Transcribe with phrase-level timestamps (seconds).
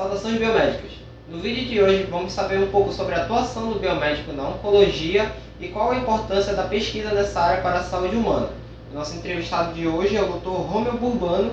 [0.00, 0.92] Saudações biomédicas.
[1.28, 5.30] No vídeo de hoje vamos saber um pouco sobre a atuação do biomédico na oncologia
[5.60, 8.48] e qual a importância da pesquisa nessa área para a saúde humana.
[8.94, 10.48] Nosso entrevistado de hoje é o Dr.
[10.48, 11.52] Romeu Burbano,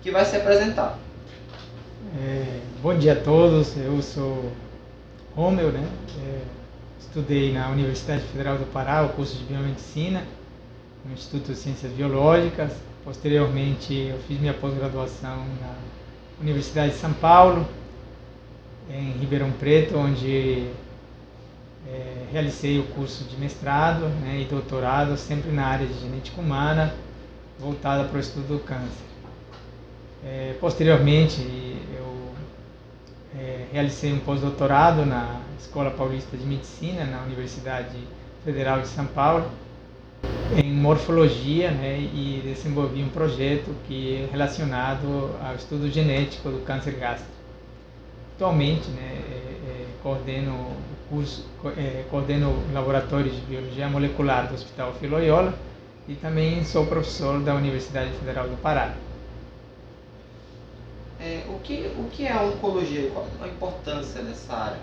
[0.00, 0.96] que vai se apresentar.
[2.22, 4.44] É, bom dia a todos, eu sou
[5.34, 5.84] Romeu, né?
[6.24, 6.42] É,
[7.00, 10.22] estudei na Universidade Federal do Pará o curso de Biomedicina,
[11.04, 12.70] no Instituto de Ciências Biológicas.
[13.04, 15.74] Posteriormente eu fiz minha pós-graduação na
[16.40, 17.66] Universidade de São Paulo,
[18.90, 20.68] em Ribeirão Preto, onde
[21.86, 26.94] é, realizei o curso de mestrado né, e doutorado, sempre na área de genética humana,
[27.58, 29.06] voltada para o estudo do câncer.
[30.24, 31.40] É, posteriormente,
[31.96, 32.32] eu
[33.38, 37.96] é, realizei um pós-doutorado na Escola Paulista de Medicina, na Universidade
[38.44, 39.50] Federal de São Paulo,
[40.56, 46.94] em morfologia, né, e desenvolvi um projeto que é relacionado ao estudo genético do câncer
[46.94, 47.37] gástrico.
[48.38, 50.76] Atualmente, né, é, é, coordeno o
[51.10, 51.44] curso,
[51.76, 55.52] é, coordeno o laboratório de biologia molecular do Hospital Filoiola
[56.06, 58.94] e também sou professor da Universidade Federal do Pará.
[61.20, 63.10] É, o, que, o que é a oncologia?
[63.10, 64.78] Qual a importância dessa área?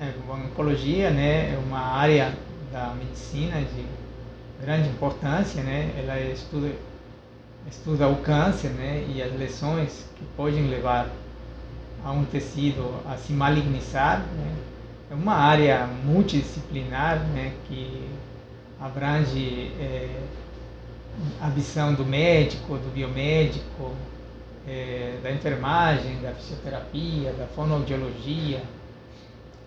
[0.00, 2.34] É, a oncologia né, é uma área
[2.72, 3.86] da medicina de
[4.60, 5.92] grande importância, né?
[5.96, 6.72] Ela estuda
[7.70, 9.06] estuda o câncer, né?
[9.14, 11.08] E as lesões que podem levar
[12.06, 14.54] a um tecido a se malignizar, né?
[15.10, 17.52] É uma área multidisciplinar, né?
[17.66, 18.08] Que
[18.80, 20.08] abrange é,
[21.40, 23.92] a visão do médico, do biomédico,
[24.68, 28.62] é, da enfermagem, da fisioterapia, da fonoaudiologia,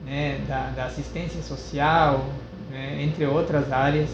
[0.05, 2.25] né, da, da assistência social,
[2.69, 4.09] né, entre outras áreas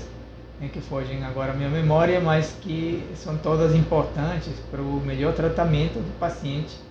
[0.59, 5.33] né, que fogem agora à minha memória, mas que são todas importantes para o melhor
[5.33, 6.84] tratamento do paciente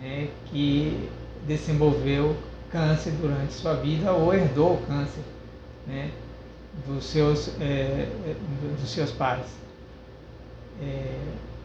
[0.00, 1.08] né, que
[1.46, 2.36] desenvolveu
[2.70, 5.22] câncer durante sua vida ou herdou o câncer
[5.86, 6.10] né,
[6.86, 8.08] dos, seus, é,
[8.80, 9.46] dos seus pais.
[10.80, 11.18] É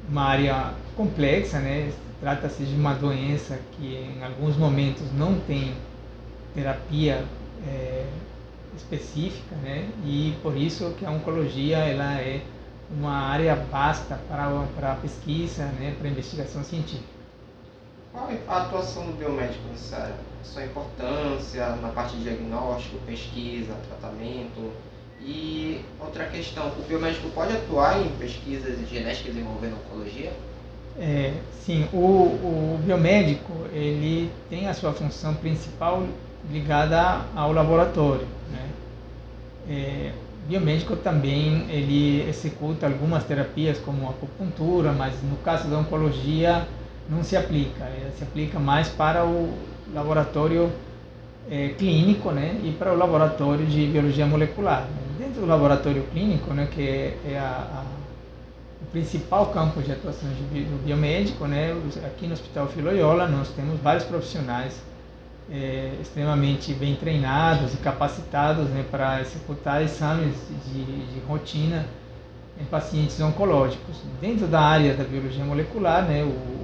[0.10, 1.92] uma área complexa, né?
[2.20, 5.74] trata-se de uma doença que em alguns momentos não tem
[6.54, 7.24] terapia
[7.68, 8.06] é,
[8.76, 9.88] específica, né?
[10.06, 12.42] E por isso que a oncologia ela é
[12.90, 15.96] uma área vasta para para a pesquisa, né?
[15.98, 17.17] Para a investigação científica.
[18.18, 20.16] Qual é a atuação do biomédico nessa área?
[20.44, 24.72] Sua importância na parte de diagnóstico, pesquisa, tratamento?
[25.22, 30.34] E outra questão, o biomédico pode atuar em pesquisas genéticas envolvendo oncologia?
[31.00, 31.32] É,
[31.64, 36.04] sim, o, o biomédico ele tem a sua função principal
[36.52, 38.26] ligada ao laboratório.
[38.52, 38.70] Né?
[39.70, 40.12] É,
[40.48, 46.66] biomédico também ele executa algumas terapias como acupuntura, mas no caso da oncologia
[47.10, 49.54] não se aplica, ela se aplica mais para o
[49.94, 50.72] laboratório
[51.50, 54.88] é, clínico né, e para o laboratório de biologia molecular.
[55.18, 57.84] Dentro do laboratório clínico, né, que é, é a, a,
[58.82, 61.76] o principal campo de atuação de, do biomédico, né,
[62.06, 64.80] aqui no Hospital Filoiola nós temos vários profissionais
[65.52, 70.36] é, extremamente bem treinados e capacitados né, para executar exames
[70.66, 71.86] de, de, rotina
[72.60, 74.02] em pacientes oncológicos.
[74.20, 76.57] Dentro da área da biologia molecular, né, o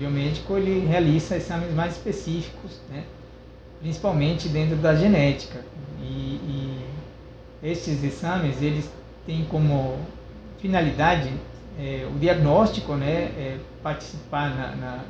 [0.00, 3.04] biomédico ele realiza exames mais específicos, né,
[3.80, 5.60] principalmente dentro da genética.
[6.00, 6.86] E, e
[7.62, 8.90] esses exames eles
[9.26, 9.98] têm como
[10.58, 11.30] finalidade
[11.78, 15.04] é, o diagnóstico, né, é, participar na, na,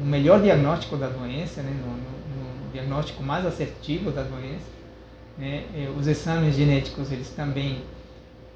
[0.00, 4.78] no melhor diagnóstico da doença, né, no, no diagnóstico mais assertivo da doença.
[5.36, 5.64] Né?
[5.96, 7.82] Os exames genéticos eles também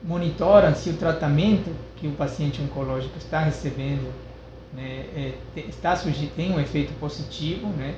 [0.02, 4.12] monitoram se o tratamento que o paciente oncológico está recebendo
[4.72, 5.34] né, é,
[5.68, 5.96] está
[6.34, 7.94] tem um efeito positivo, né?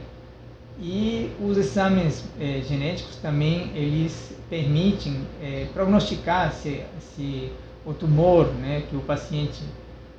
[0.81, 7.53] E os exames é, genéticos também eles permitem é, prognosticar se, se
[7.87, 9.63] o tumor, né, que o paciente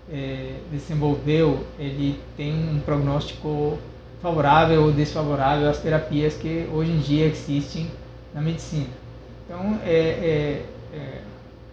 [0.10, 3.78] é, desenvolveu, ele tem um prognóstico
[4.22, 7.92] favorável ou desfavorável às terapias que hoje em dia existem
[8.34, 8.88] na medicina.
[9.46, 11.22] Então, é, é, é,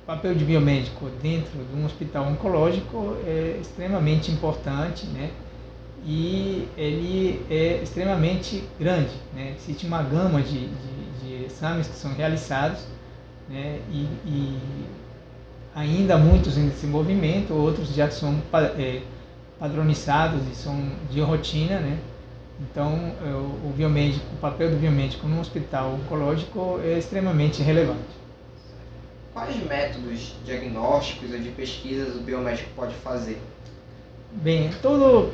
[0.02, 5.31] o papel de biomédico dentro de um hospital oncológico é extremamente importante, né?
[6.04, 9.54] E ele é extremamente grande, né?
[9.56, 12.81] Existe uma gama de, de, de exames que são realizados,
[13.49, 13.78] né?
[13.93, 14.58] E, e,
[15.72, 18.43] ainda muitos em desenvolvimento, outros já são
[18.76, 19.02] é,
[19.60, 21.96] padronizados e são de rotina, né?
[22.60, 28.22] Então, é, o biomédico, o papel do biomédico no hospital oncológico é extremamente relevante.
[29.32, 33.40] Quais métodos diagnósticos ou de pesquisas o biomédico pode fazer?
[34.32, 35.32] Bem, todo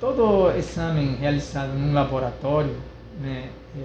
[0.00, 2.74] todo exame realizado num laboratório,
[3.20, 3.80] né, é,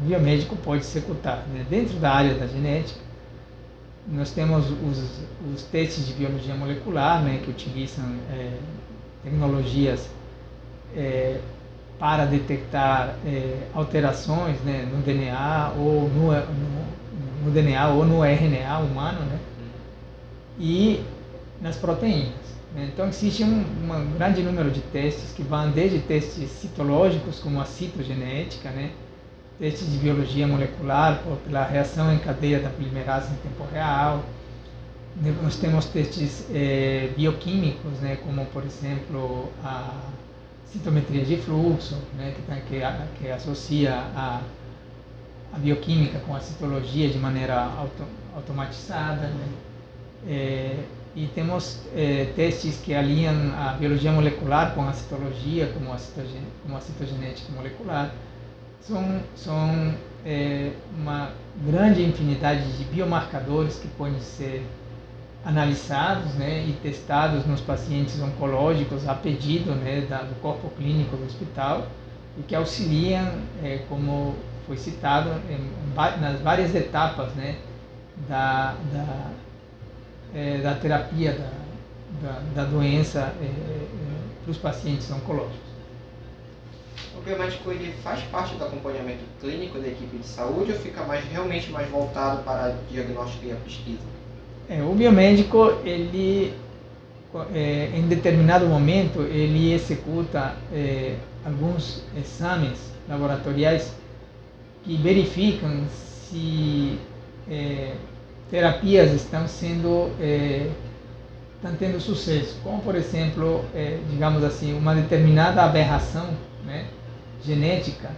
[0.00, 1.46] o biomédico pode executar.
[1.48, 1.64] Né?
[1.68, 3.00] Dentro da área da genética,
[4.08, 5.20] nós temos os,
[5.54, 8.58] os testes de biologia molecular, né, que utilizam é,
[9.22, 10.08] tecnologias
[10.96, 11.38] é,
[11.98, 16.84] para detectar é, alterações né, no DNA ou no, no,
[17.44, 19.38] no, DNA ou no RNA humano, né,
[20.58, 21.02] e
[21.60, 22.32] nas proteínas.
[22.74, 22.90] Né.
[22.92, 27.64] Então existe um, um, grande número de testes que vão desde testes citológicos, como a
[27.64, 28.90] citogenética, né,
[29.58, 34.22] testes de biologia molecular pela reação em cadeia da polimerase em tempo real.
[35.42, 39.94] Nós temos testes é, bioquímicos, né, como por exemplo a
[40.72, 42.80] citometria de fluxo, né, que, que,
[43.18, 44.40] que associa a,
[45.52, 48.04] a, bioquímica com a citologia de maneira auto,
[48.34, 49.28] automatizada.
[49.28, 49.48] Né.
[50.26, 50.76] É,
[51.14, 56.42] e temos é, testes que alinham a biologia molecular com a citologia, como a, citogen,
[56.62, 58.10] como a citogenética molecular
[58.80, 59.94] são, são
[60.24, 61.30] é, uma
[61.66, 64.66] grande infinidade de biomarcadores que podem ser
[65.44, 71.24] analisados né, e testados nos pacientes oncológicos a pedido né, da, do corpo clínico do
[71.24, 71.88] hospital
[72.38, 73.28] e que auxiliam,
[73.62, 74.34] é, como
[74.66, 77.56] foi citado, em, nas várias etapas né,
[78.28, 79.30] da, da,
[80.34, 83.86] é, da terapia da, da, da doença é, é,
[84.44, 85.72] para os pacientes oncológicos.
[87.16, 91.24] O biomédico ele faz parte do acompanhamento clínico da equipe de saúde ou fica mais
[91.24, 94.02] realmente mais voltado para a diagnóstico e a pesquisa?
[94.68, 96.54] É, o biomédico ele
[97.54, 103.92] é, em determinado momento ele executa é, alguns exames laboratoriais
[104.84, 106.98] que verificam se
[107.48, 107.94] é,
[108.50, 110.70] terapias estão sendo é,
[111.62, 116.26] estão tendo sucesso, como por exemplo, é, digamos assim, uma determinada aberração,
[116.66, 116.86] né?
[117.44, 118.10] genética,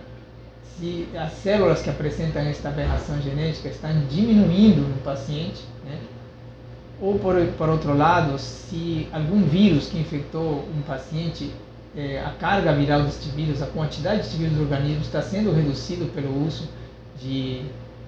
[0.78, 5.98] se as células que apresentam esta aberração genética estão diminuindo no paciente, né?
[7.00, 11.50] ou por, por outro lado, se algum vírus que infectou um paciente,
[11.96, 16.06] é, a carga viral deste vírus, a quantidade deste vírus no organismo está sendo reduzido
[16.06, 16.68] pelo uso
[17.20, 17.62] de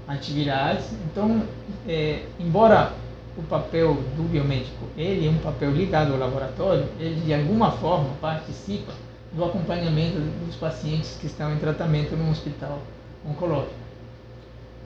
[0.08, 0.90] antivirais.
[1.10, 1.42] Então,
[1.86, 2.92] é, embora
[3.36, 8.10] o papel do biomédico ele é um papel ligado ao laboratório, ele de alguma forma
[8.20, 8.92] participa
[9.32, 12.80] do acompanhamento dos pacientes que estão em tratamento no hospital
[13.24, 13.74] oncológico.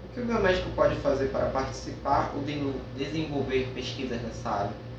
[0.05, 2.43] O que o biomédico pode fazer para participar ou
[2.97, 4.90] desenvolver pesquisas nessa área?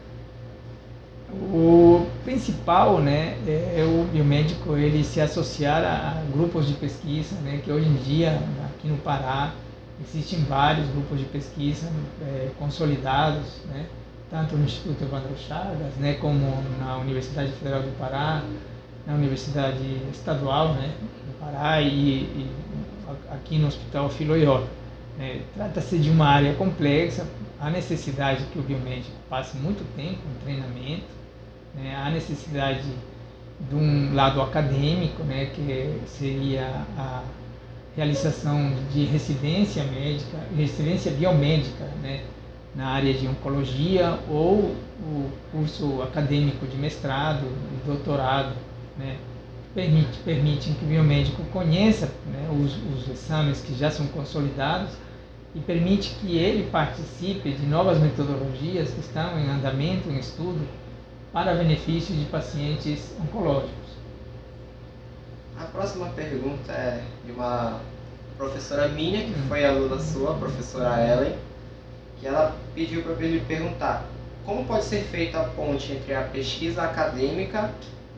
[1.34, 7.62] O principal, né, é, é o biomédico ele se associar a grupos de pesquisa, né,
[7.64, 9.54] que hoje em dia aqui no Pará
[10.04, 11.90] existem vários grupos de pesquisa
[12.22, 13.86] é, consolidados, né,
[14.30, 18.44] tanto no Instituto Evandro Chagas, né, como na Universidade Federal do Pará,
[19.08, 22.52] na Universidade Estadual né, do Pará e, e
[23.32, 24.64] aqui no Hospital Filoió.
[25.20, 27.26] É, Trata-se de uma área complexa,
[27.60, 31.21] há necessidade que o biomédico passe muito tempo em treinamento,
[31.76, 32.90] né, necessidade
[33.70, 36.66] de um lado acadêmico, né, que seria
[36.98, 37.24] a
[37.96, 42.22] realização de residência médica, residência biomédica, né,
[42.76, 48.56] na área de oncologia ou o curso acadêmico de mestrado e doutorado
[48.98, 49.18] né,
[49.76, 54.92] permite, permitem que o biomédico conheça né, os, os exames que já são consolidados
[55.54, 60.62] e permite que ele participe de novas metodologias que estão em andamento, em estudo,
[61.32, 63.72] para benefício de pacientes oncológicos.
[65.60, 67.80] A próxima pergunta é de uma
[68.38, 71.36] professora minha, que foi aluna sua, a professora Ellen,
[72.20, 74.06] que ela pediu para eu lhe perguntar
[74.46, 77.72] como pode ser feita a ponte entre a pesquisa acadêmica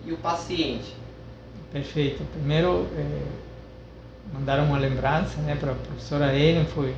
[0.06, 0.96] e o paciente.
[1.72, 2.24] Perfeito.
[2.34, 3.22] Primeiro, é,
[4.34, 6.96] mandaram uma lembrança né, para a professora Ellen, foi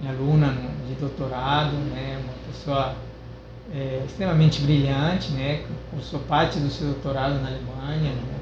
[0.00, 0.54] minha aluna
[0.88, 2.94] de doutorado, né, uma pessoa
[3.74, 8.36] é, extremamente brilhante, né, cursou parte do seu doutorado na Alemanha, né,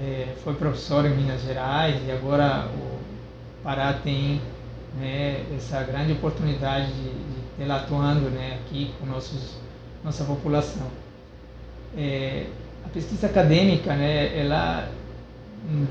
[0.00, 2.98] é, foi professora em Minas Gerais e agora o
[3.62, 4.40] Pará tem
[4.98, 9.56] né, essa grande oportunidade de, de tê-la atuando né, aqui com nossos,
[10.04, 10.86] nossa população.
[11.96, 12.46] É,
[12.84, 14.88] a pesquisa acadêmica, né, ela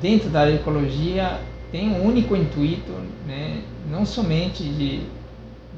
[0.02, 1.40] dentro da ecologia
[1.72, 2.92] tem um único intuito,
[3.28, 5.02] né, não somente de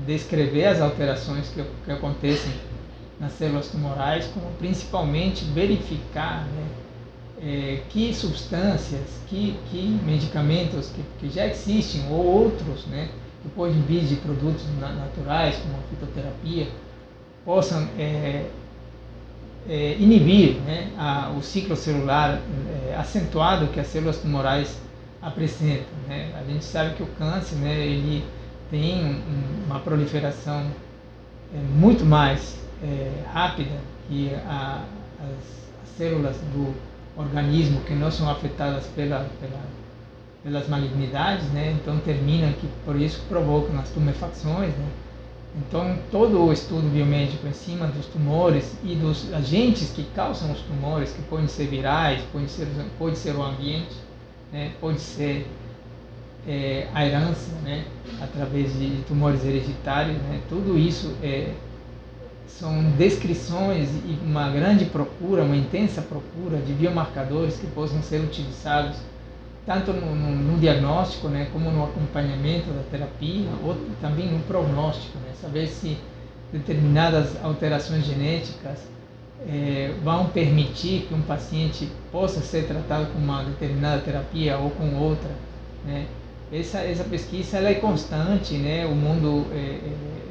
[0.06, 2.54] descrever as alterações que, que acontecem
[3.20, 6.68] nas células tumorais, como principalmente verificar né,
[7.42, 13.10] é, que substâncias, que, que medicamentos que, que, já existem ou outros né,
[13.42, 16.68] que podem vir de produtos naturais, como a fitoterapia,
[17.46, 18.46] possam é,
[19.68, 22.42] é, inibir né, a, o ciclo celular
[22.90, 24.80] é, acentuado que as células tumorais
[25.22, 25.88] apresentam.
[26.08, 26.32] Né?
[26.40, 28.24] A gente sabe que o câncer né, ele
[28.72, 30.66] tem um, uma proliferação
[31.54, 33.76] é, muito mais é, rápida
[34.08, 34.84] que a,
[35.20, 36.74] as, as, células do
[37.18, 39.62] organismo que não são afetadas pela, pela,
[40.44, 41.78] pelas malignidades, né?
[41.80, 44.70] então termina que por isso provocam as tumefacções.
[44.70, 44.88] Né?
[45.58, 50.62] Então, todo o estudo biomédico em cima dos tumores e dos agentes que causam os
[50.62, 52.68] tumores, que podem ser virais, ser,
[52.98, 53.96] pode ser o ambiente,
[54.54, 54.72] né?
[54.80, 55.48] pode ser
[56.48, 57.84] é, a herança, né?
[58.22, 60.40] através de tumores hereditários, né?
[60.48, 61.52] tudo isso é,
[62.58, 68.98] são descrições e uma grande procura, uma intensa procura de biomarcadores que possam ser utilizados
[69.66, 75.18] tanto no, no, no, diagnóstico, né, como no acompanhamento da terapia, ou também no prognóstico,
[75.20, 75.96] né, saber se
[76.52, 78.80] determinadas alterações genéticas
[79.48, 84.96] é, vão permitir que um paciente possa ser tratado com uma determinada terapia ou com
[84.96, 85.30] outra,
[85.86, 86.08] né.
[86.52, 90.29] Essa, essa pesquisa ela é constante, né, o mundo é, é,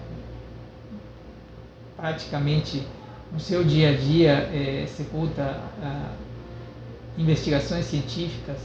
[1.98, 2.86] praticamente
[3.32, 4.50] no seu dia a dia
[4.82, 6.12] executa ah,
[7.18, 8.56] investigações científicas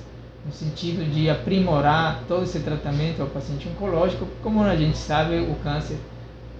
[0.45, 4.27] no sentido de aprimorar todo esse tratamento ao paciente oncológico.
[4.41, 5.97] Como a gente sabe, o câncer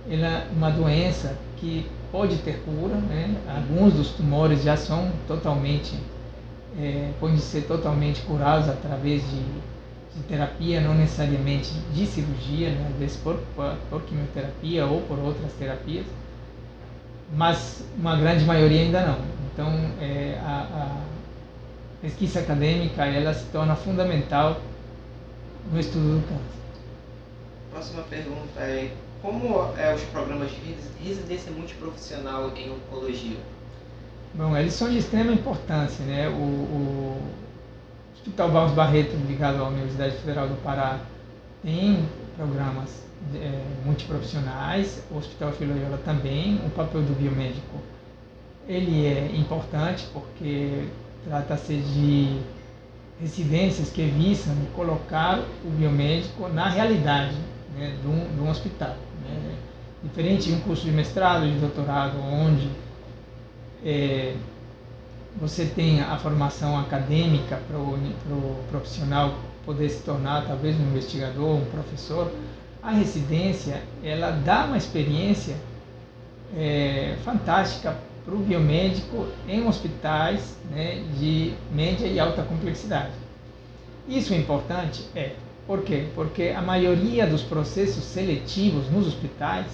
[0.10, 3.36] é uma doença que pode ter cura, né?
[3.48, 5.94] alguns dos tumores já são totalmente,
[6.80, 9.42] é, podem ser totalmente curados através de,
[10.15, 12.88] de terapia, não necessariamente de cirurgia, né?
[12.92, 16.06] às vezes por, por, por quimioterapia ou por outras terapias,
[17.36, 19.18] mas uma grande maioria ainda não.
[19.52, 19.68] Então,
[20.02, 24.60] é, a, a pesquisa acadêmica ela se torna fundamental
[25.72, 26.63] no estudo do câncer.
[27.72, 33.38] Próxima pergunta é como é os programas de residência multiprofissional em oncologia?
[34.34, 36.28] Bom, eles são de extrema importância, né?
[36.28, 37.22] O, o
[38.16, 41.00] Hospital Barros Barreto, ligado à Universidade Federal do Pará,
[41.63, 42.90] tem programas
[43.36, 47.78] é, multiprofissionais, o Hospital Filoiola também, o papel do biomédico
[48.68, 50.88] ele é importante porque
[51.25, 52.42] Trata-se de
[53.20, 57.38] residências que visam colocar o biomédico na realidade
[57.78, 58.96] né, de, um, de um hospital.
[59.24, 59.56] Né?
[60.04, 62.68] Diferente de um curso de mestrado, de doutorado, onde
[63.86, 64.36] é,
[65.40, 67.98] você tem a formação acadêmica para o
[68.28, 69.34] pro profissional
[69.65, 72.32] poder se tornar talvez um investigador, um professor,
[72.82, 75.55] a residência ela dá uma experiência
[76.55, 83.12] é, fantástica para o biomédico em hospitais né, de média e alta complexidade.
[84.08, 85.05] Isso é importante?
[85.15, 85.32] É.
[85.65, 86.08] Por quê?
[86.13, 89.67] Porque a maioria dos processos seletivos nos hospitais,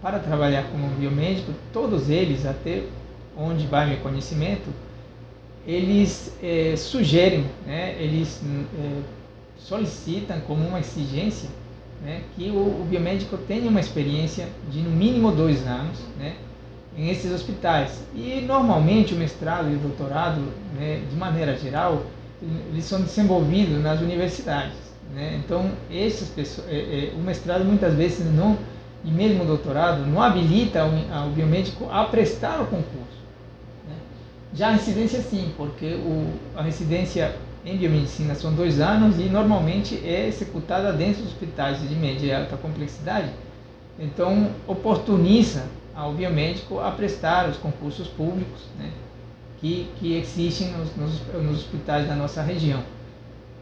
[0.00, 2.82] para trabalhar como biomédico, todos eles, até
[3.36, 4.70] onde vai meu conhecimento,
[5.66, 8.40] eles é, sugerem, né, eles
[8.78, 9.00] é,
[9.58, 11.48] solicitam como uma exigência
[12.02, 16.36] né, que o, o, biomédico tenha uma experiência de no mínimo dois anos, né,
[16.96, 18.02] em esses hospitais.
[18.14, 20.40] E normalmente o mestrado e o doutorado,
[20.78, 22.04] né, de maneira geral,
[22.70, 24.76] eles são desenvolvidos nas universidades.
[25.14, 25.40] Né?
[25.44, 28.58] Então, essas pessoas, é, é, o mestrado muitas vezes não,
[29.04, 33.16] e mesmo o doutorado, não habilita o, o biomédico a prestar o concurso.
[33.88, 33.94] Né?
[34.52, 37.34] Já a residência sim, porque o, a residência
[37.66, 42.32] em biomedicina são dois anos e normalmente é executada dentro dos hospitais de média e
[42.32, 43.28] alta complexidade.
[43.98, 48.90] Então, oportuniza ao biomédico a prestar os concursos públicos né,
[49.58, 52.80] que, que existem nos, nos, nos hospitais da nossa região.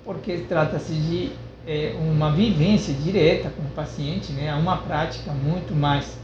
[0.05, 1.33] Porque trata-se de
[1.67, 6.19] é, uma vivência direta com o paciente, né, uma prática muito mais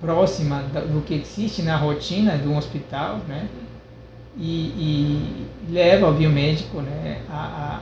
[0.00, 3.48] próxima do que existe na rotina de um hospital, né,
[4.38, 7.80] e, e leva o biomédico né, a,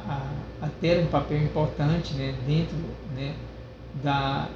[0.63, 2.77] a, a, ter um papel importante né, dentro
[3.15, 3.35] né,
[4.03, 4.49] da,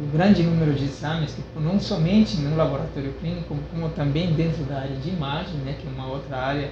[0.00, 4.80] um grande número de exames, que não somente no laboratório clínico, como também dentro da
[4.80, 6.70] área de imagem, né, que é uma outra área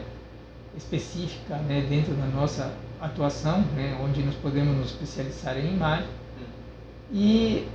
[0.77, 6.07] específica né, dentro da nossa atuação, né, onde nós podemos nos especializar em imagem.
[7.13, 7.67] E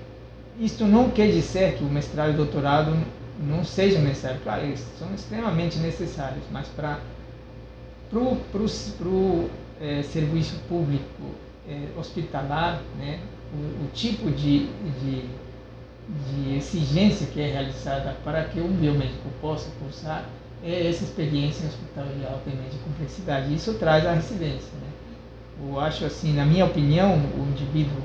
[0.60, 2.96] isto não quer dizer que o mestrado e doutorado
[3.40, 4.44] não sejam necessários.
[4.44, 7.00] Claro, eles são extremamente necessários, mas para
[8.14, 9.50] o
[9.82, 11.36] é, serviço público
[11.68, 13.20] é, hospitalar, né,
[13.54, 14.68] o, o tipo de,
[15.02, 15.26] de,
[16.30, 20.30] de, exigência que é realizada para que um biomédico possa cursar
[20.64, 23.54] é essa experiência em hospital de alta e média complexidade.
[23.54, 24.72] Isso traz a residência.
[24.82, 25.68] Né?
[25.68, 28.02] Eu acho assim, na minha opinião, o indivíduo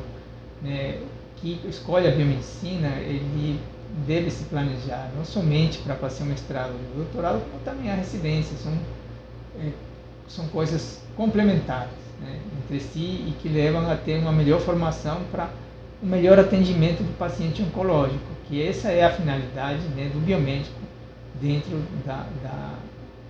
[0.63, 0.99] né,
[1.37, 3.59] que escolhe a biomedicina, ele
[4.07, 7.95] deve se planejar, não somente para fazer o mestrado e o doutorado, como também a
[7.95, 8.57] residência.
[8.57, 8.73] São,
[9.59, 9.71] é,
[10.29, 15.51] são coisas complementares né, entre si e que levam a ter uma melhor formação para
[16.03, 20.81] o melhor atendimento do paciente oncológico, que essa é a finalidade né, do biomédico
[21.41, 22.75] dentro da, da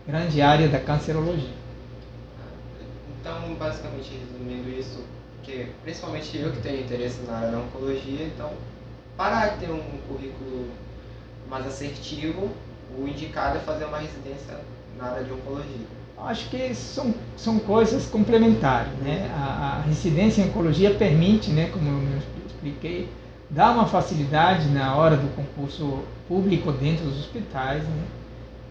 [0.07, 1.61] grande área da cancerologia.
[3.21, 5.05] Então, basicamente, resumindo isso,
[5.43, 8.50] que principalmente eu que tenho interesse na área da oncologia, então,
[9.21, 10.69] para ter um currículo
[11.47, 12.49] mais assertivo,
[12.99, 14.59] o indicado é fazer uma residência
[14.97, 15.87] na área de oncologia.
[16.17, 18.91] Acho que são, são coisas complementares.
[18.95, 19.31] Né?
[19.37, 23.11] A, a residência em oncologia permite, né, como eu expliquei,
[23.50, 27.83] dar uma facilidade na hora do concurso público dentro dos hospitais.
[27.83, 28.05] Né?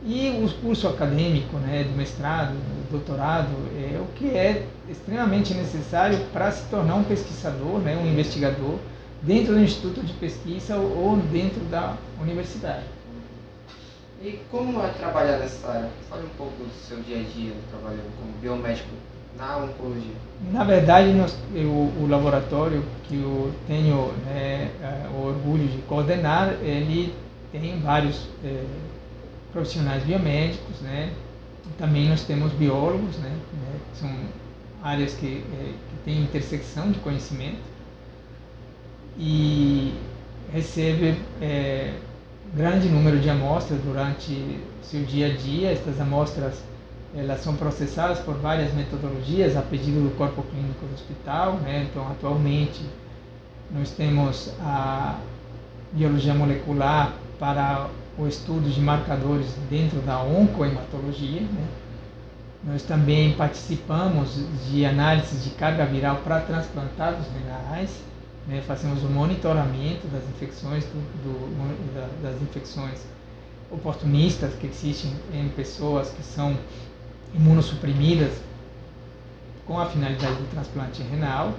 [0.03, 6.17] E o curso acadêmico, né, do mestrado, do doutorado, é o que é extremamente necessário
[6.33, 8.79] para se tornar um pesquisador, né, um investigador,
[9.21, 12.83] dentro do instituto de pesquisa ou dentro da universidade.
[14.21, 15.89] E como é trabalhar nessa área?
[16.09, 18.89] Fale um pouco do seu dia a dia trabalhando como biomédico
[19.37, 20.11] na oncologia.
[20.51, 26.53] Na verdade, nós, eu, o laboratório que eu tenho né, é, o orgulho de coordenar,
[26.61, 27.13] ele
[27.51, 28.63] tem vários é,
[29.53, 31.13] profissionais biomédicos, né?
[31.77, 33.29] Também nós temos biólogos, né?
[33.29, 34.09] né são
[34.83, 37.59] áreas que, é, que têm intersecção de conhecimento
[39.17, 39.93] e
[40.51, 41.93] recebe é,
[42.53, 45.71] grande número de amostras durante seu dia a dia.
[45.71, 46.61] Estas amostras
[47.15, 51.53] elas são processadas por várias metodologias a pedido do corpo clínico do hospital.
[51.53, 51.87] Né?
[51.89, 52.81] Então, atualmente,
[53.71, 55.19] nós temos a
[55.91, 57.87] biologia molecular para
[58.17, 61.41] o estudo de marcadores dentro da oncohematologia.
[61.41, 61.67] Né?
[62.63, 64.37] Nós também participamos
[64.69, 68.08] de análises de carga viral para transplantados renais
[68.49, 72.99] né, fazemos o monitoramento das infecções, do, do, da, das infecções
[73.71, 76.57] oportunistas que existem em pessoas que são
[77.35, 78.31] imunossuprimidas
[79.67, 81.53] com a finalidade do transplante renal.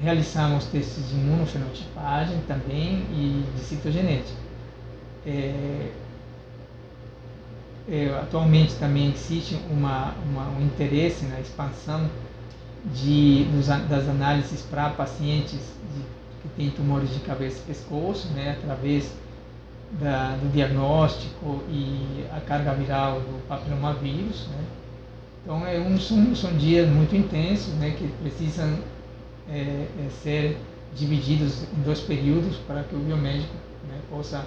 [0.00, 4.38] Realizamos testes de imunofenotipagem também e de citogenética.
[5.26, 5.90] É,
[7.88, 12.08] é, atualmente também existe uma, uma, um interesse na expansão
[12.94, 15.60] de, dos, das análises para pacientes
[15.94, 16.15] de,
[16.48, 19.12] que têm tumores de cabeça e pescoço, né, através
[19.92, 24.48] da, do diagnóstico e a carga viral do papilomavírus.
[24.48, 24.64] Né.
[25.42, 28.78] Então, é um, são, são dias muito intensos né, que precisam
[29.48, 29.86] é, é,
[30.22, 30.56] ser
[30.94, 33.54] divididos em dois períodos para que o biomédico
[33.88, 34.44] né, possa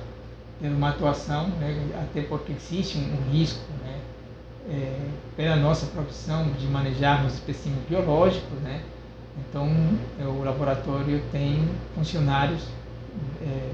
[0.60, 3.98] ter uma atuação, né, até porque existe um, um risco né,
[4.70, 4.94] é,
[5.36, 8.82] pela nossa profissão de manejarmos especímenes biológicos, né?
[9.48, 9.68] Então,
[10.20, 12.64] é, o laboratório tem funcionários
[13.42, 13.72] é,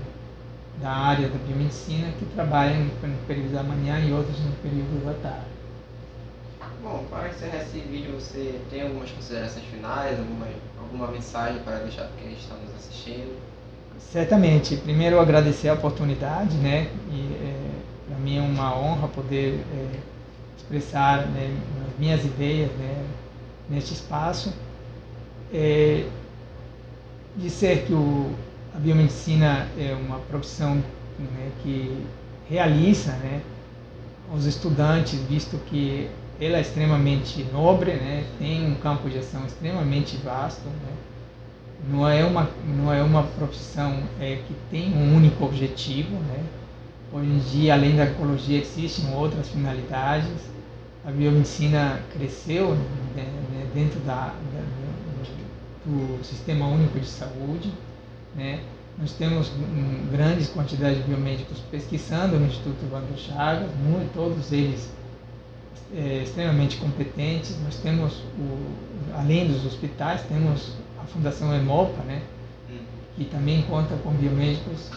[0.81, 5.13] da área da biomedicina que trabalham no período da manhã e outros no período da
[5.29, 5.55] tarde.
[6.83, 10.47] Bom, para encerrar esse vídeo, você tem algumas considerações finais, alguma,
[10.79, 13.35] alguma mensagem para deixar para quem está nos assistindo?
[13.99, 14.77] Certamente.
[14.77, 16.91] Primeiro, agradecer a oportunidade, né?
[17.11, 17.71] E é,
[18.07, 19.99] para mim é uma honra poder é,
[20.57, 23.03] expressar né, as minhas ideias né,
[23.69, 24.53] neste espaço.
[25.53, 26.05] É,
[27.37, 28.31] dizer que o,
[28.73, 32.05] a biomedicina é uma profissão né, que
[32.49, 33.41] realiza né,
[34.33, 40.17] os estudantes, visto que ela é extremamente nobre, né, tem um campo de ação extremamente
[40.17, 40.65] vasto.
[40.65, 40.93] Né,
[41.89, 46.43] não é uma não é uma profissão é, que tem um único objetivo, né?
[47.13, 50.55] Hoje em dia, além da ecologia, existem outras finalidades
[51.05, 52.73] a biomedicina cresceu
[53.15, 53.27] né,
[53.75, 54.33] dentro da,
[55.85, 57.71] do Sistema Único de Saúde.
[58.35, 58.61] Né?
[58.97, 64.89] Nós temos um, grandes quantidades de biomédicos pesquisando no Instituto Evandro Chagas, muito, todos eles
[65.93, 67.57] é, extremamente competentes.
[67.63, 72.21] Nós temos, o, além dos hospitais, temos a Fundação Emopa, né?
[73.15, 74.91] que também conta com biomédicos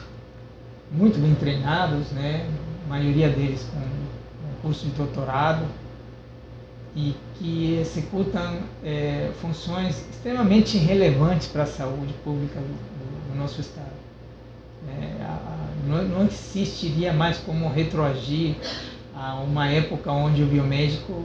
[0.91, 2.49] muito bem treinados, né?
[2.87, 5.65] a maioria deles com um curso de doutorado
[6.99, 13.87] e que executam é, funções extremamente relevantes para a saúde pública do, do nosso Estado.
[14.89, 18.57] É, a, não, não, existiria mais como retroagir
[19.15, 21.23] a uma época onde o biomédico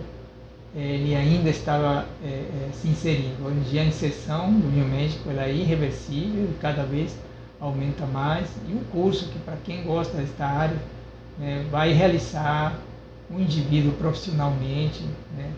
[0.76, 3.44] ele ainda estava é, é se inserindo.
[3.44, 7.18] Hoje em dia a inserção do biomédico ela é irreversível e cada vez
[7.60, 8.48] aumenta mais.
[8.70, 10.78] E o curso que para quem gosta desta área
[11.40, 12.80] né, vai realizar
[13.30, 15.04] o indivíduo profissionalmente,
[15.36, 15.52] né?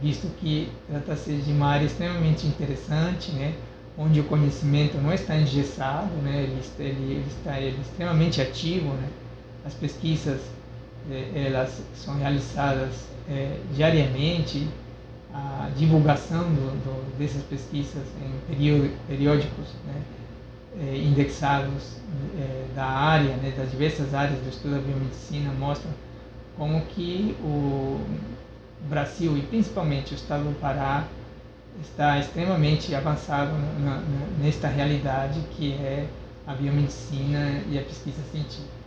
[0.00, 3.54] visto que trata-se de uma área extremamente interessante, né?
[3.96, 6.44] onde o conhecimento não está engessado, né?
[6.44, 8.88] ele, ele, ele está ele é extremamente ativo.
[8.94, 9.08] Né?
[9.64, 10.40] As pesquisas
[11.10, 14.68] eh, elas são realizadas eh, diariamente,
[15.34, 20.02] a divulgação do, do, dessas pesquisas em periódicos né?
[20.80, 21.98] eh, indexados
[22.74, 23.52] da área, né?
[23.56, 25.90] das diversas áreas do estudo da biomedicina mostram
[26.58, 28.00] como que o
[28.88, 31.06] Brasil e principalmente o estado do Pará
[31.80, 36.06] está extremamente avançado na, na, nesta realidade que é
[36.46, 38.78] a biomedicina e a pesquisa científica.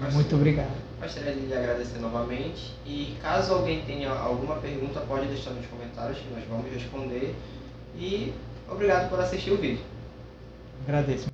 [0.00, 0.70] Bom, Muito obrigado.
[1.00, 6.18] Gostaria de lhe agradecer novamente e caso alguém tenha alguma pergunta pode deixar nos comentários
[6.18, 7.34] que nós vamos responder
[7.96, 8.32] e
[8.70, 9.82] obrigado por assistir o vídeo.
[10.86, 11.29] Agradeço.